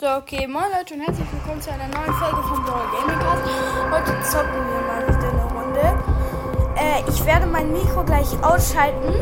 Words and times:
So, 0.00 0.06
okay, 0.06 0.46
moin 0.46 0.70
Leute 0.70 0.94
und 0.94 1.00
herzlich 1.00 1.26
willkommen 1.32 1.60
zu 1.60 1.72
einer 1.72 1.88
neuen 1.88 2.14
Folge 2.14 2.40
von 2.44 2.62
Brawl 2.62 2.86
Gaming 2.92 3.18
Cast. 3.18 3.42
Heute 3.90 4.22
zocken 4.30 4.62
wir 4.70 4.80
mal 4.86 5.02
wieder 5.08 5.28
eine 5.28 5.42
Runde. 5.52 5.86
Äh, 6.76 7.02
ich 7.10 7.26
werde 7.26 7.46
mein 7.46 7.72
Mikro 7.72 8.04
gleich 8.04 8.28
ausschalten. 8.44 9.12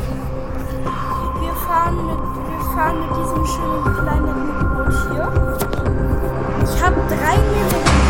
Wir 1.41 1.54
fahren 1.67 1.97
mit, 2.04 2.19
wir 2.19 2.61
fahren 2.75 3.01
mit 3.01 3.11
diesem 3.17 3.47
schönen 3.47 3.85
kleinen 4.04 4.37
Boot 4.69 4.93
hier. 5.08 5.26
Ich 6.62 6.85
habe 6.85 6.97
drei 7.08 7.38
Minuten. 7.38 8.06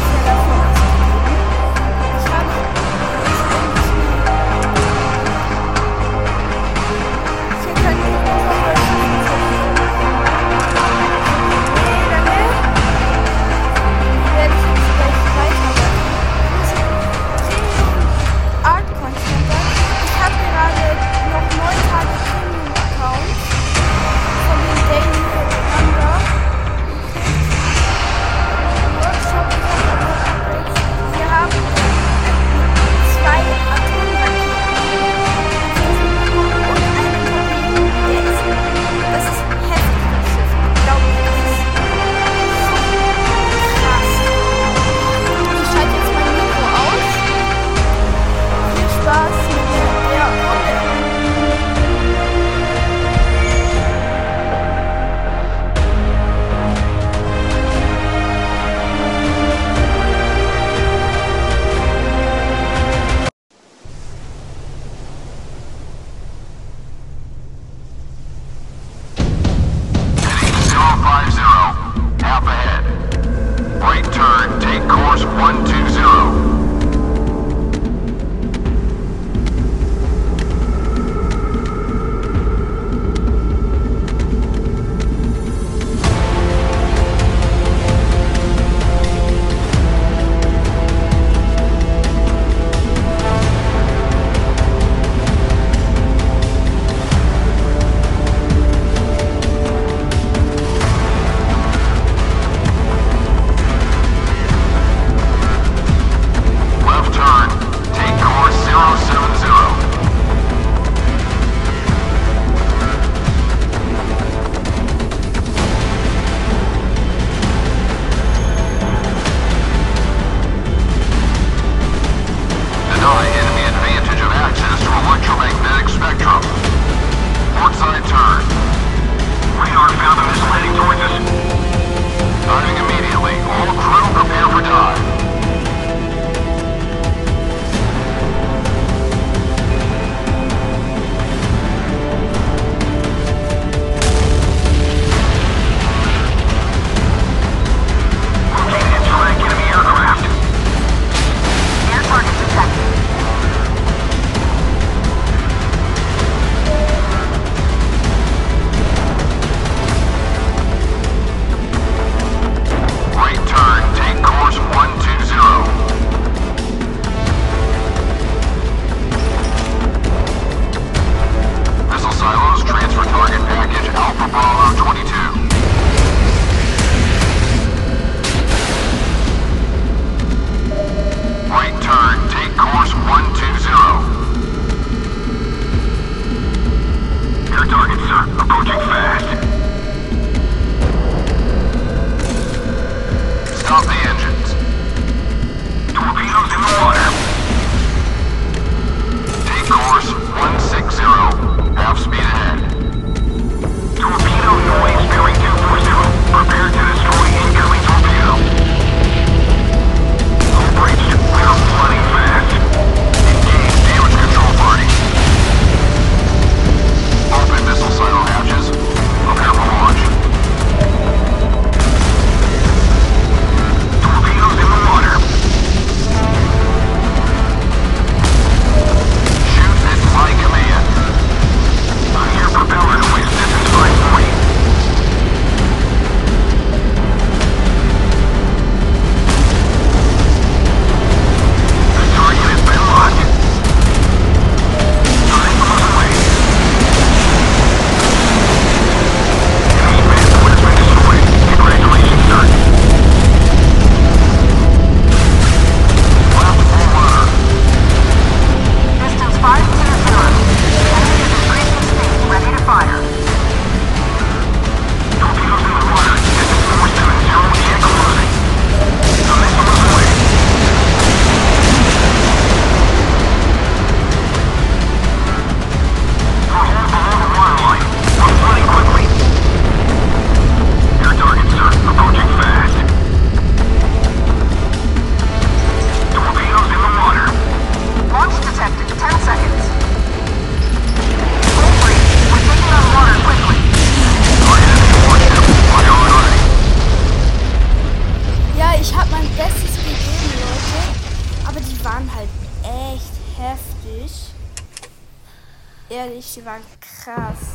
die 306.35 306.45
waren 306.45 306.63
krass. 306.81 307.46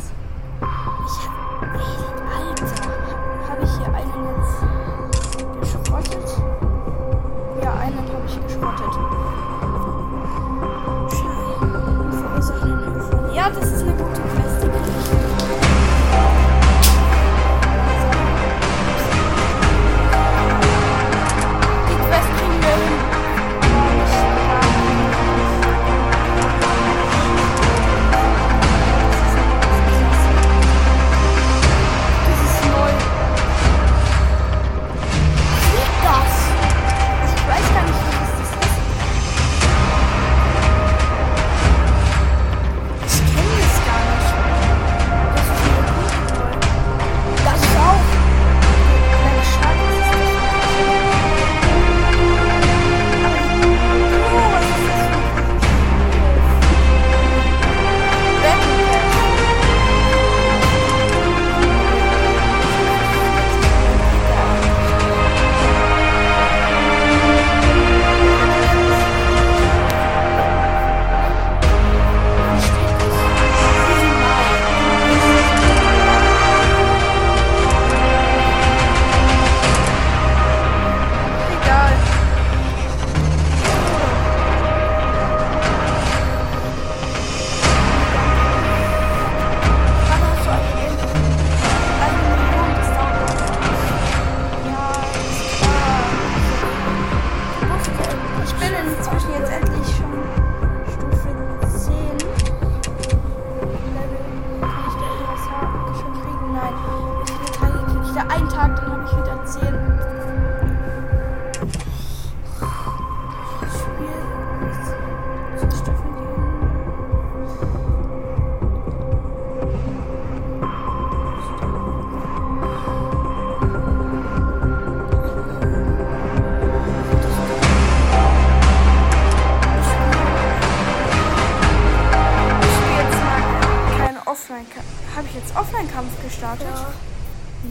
gestartet? 136.42 136.68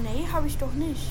Nee, 0.02 0.26
habe 0.32 0.46
ich 0.46 0.56
doch 0.56 0.72
nicht. 0.72 1.10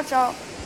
Ciao, 0.00 0.32
ciao. 0.32 0.59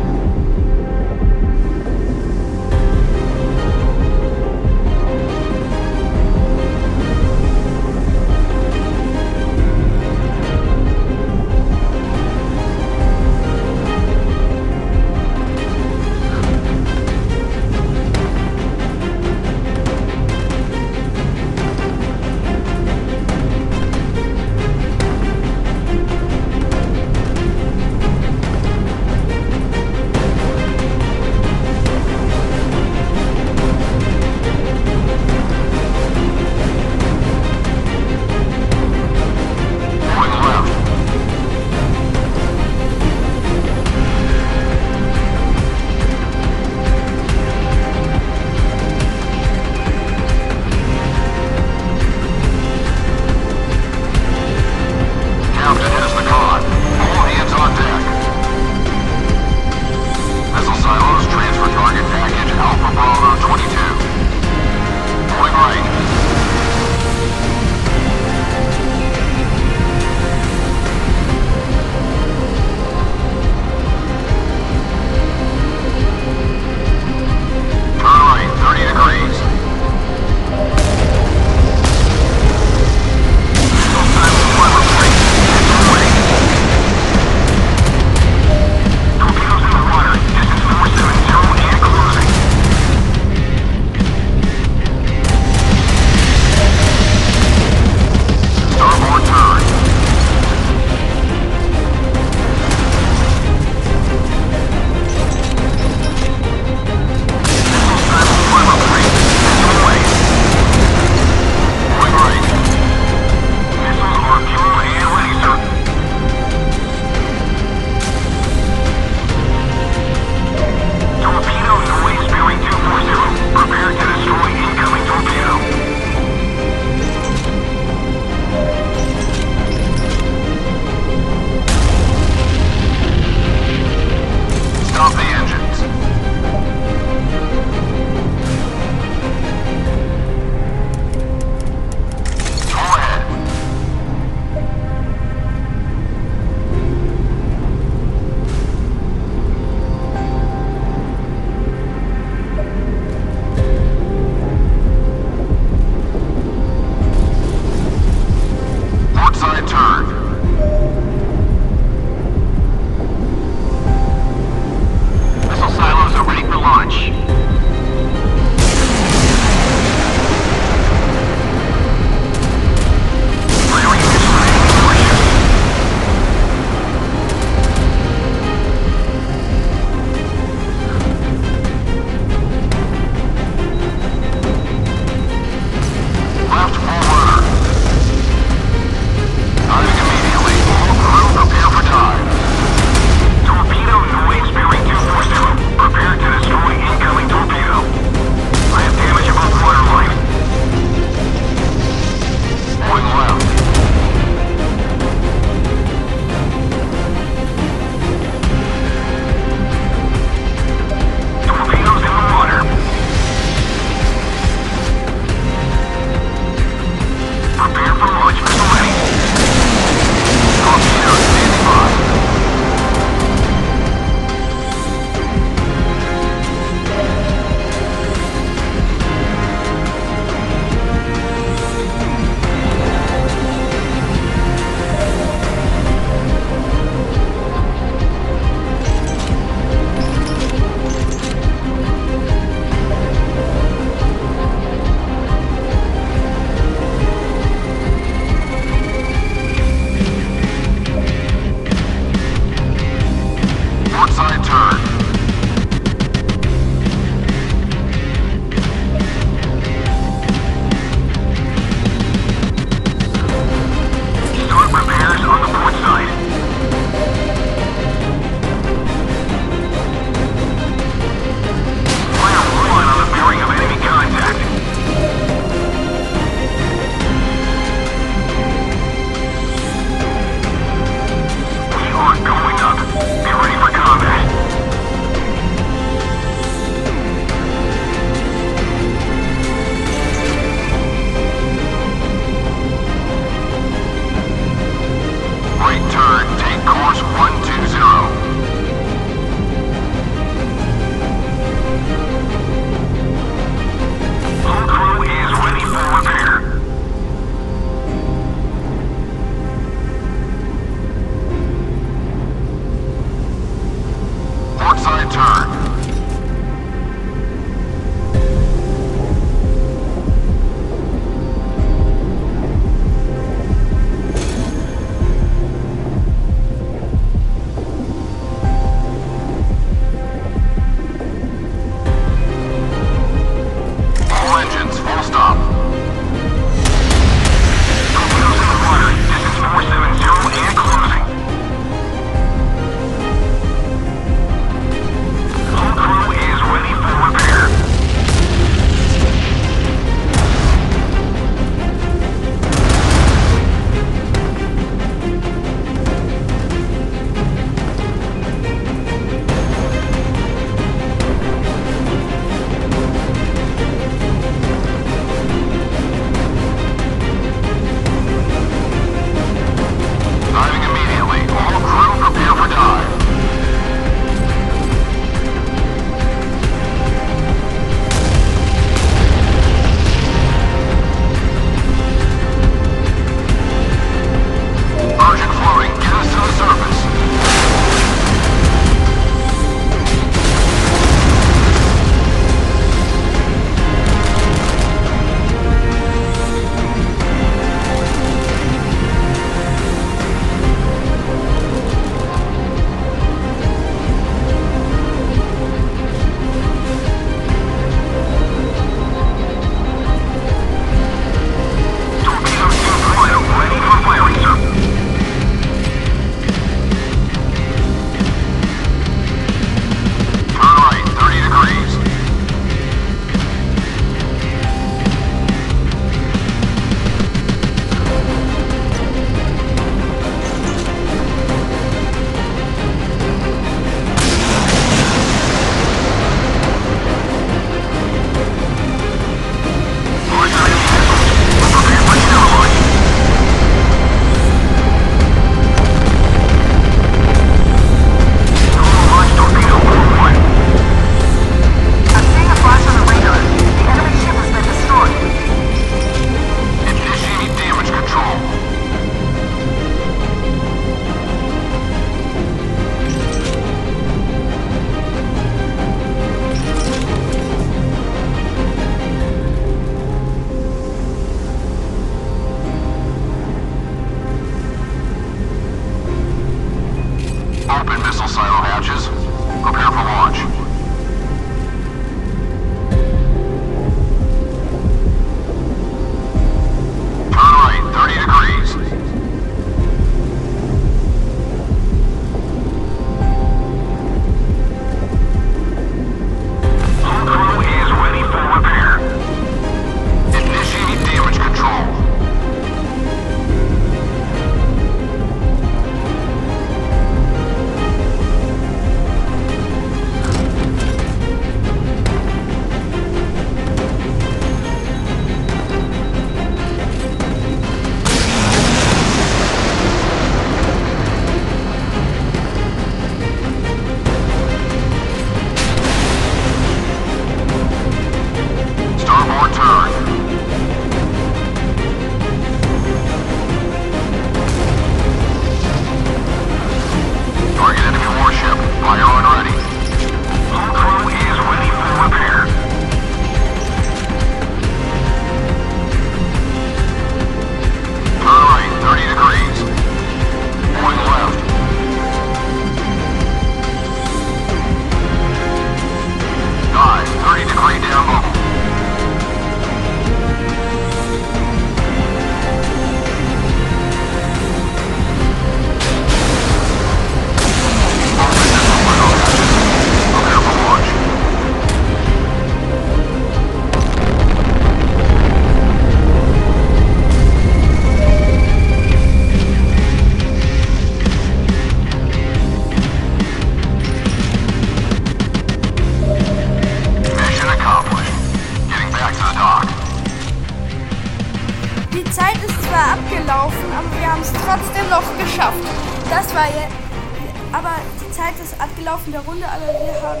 Wir 599.60 599.74
haben. 599.82 600.00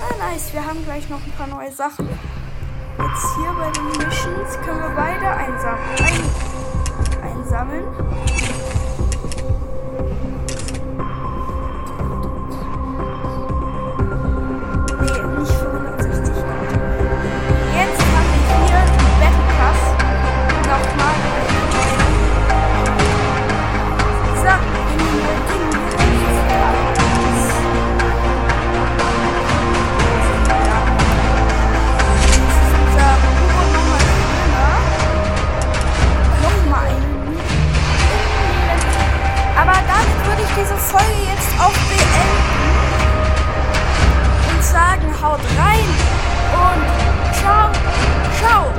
Ah, 0.00 0.30
nice. 0.30 0.52
Wir 0.54 0.64
haben 0.64 0.82
gleich 0.84 1.08
noch 1.10 1.18
ein 1.18 1.32
paar 1.32 1.46
neue 1.46 1.70
Sachen. 1.70 2.08
Jetzt 2.08 3.34
hier 3.36 3.52
bei 3.52 3.70
den 3.70 3.86
Missions 3.88 4.58
können 4.64 4.80
wir 4.80 4.94
beide 4.96 5.28
einsammeln. 5.28 5.98
Ein, 7.22 7.36
einsammeln. 7.36 8.41
diese 40.62 40.76
Folge 40.76 41.06
jetzt 41.26 41.60
auch 41.60 41.72
beenden 41.72 42.52
und 44.54 44.62
sagen, 44.62 45.12
haut 45.20 45.40
rein 45.58 45.88
und 46.54 47.34
ciao, 47.34 47.72
ciao. 48.38 48.72